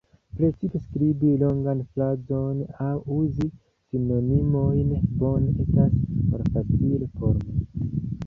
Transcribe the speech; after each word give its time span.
Precipe 0.37 0.77
skribi 0.83 1.31
longan 1.41 1.81
frazon 1.91 2.63
aŭ 2.85 2.95
uzi 3.17 3.45
sinonimojn 3.51 4.95
bone 5.25 5.53
estas 5.67 5.95
malfacile 6.33 7.13
por 7.21 7.37
mi. 7.43 7.89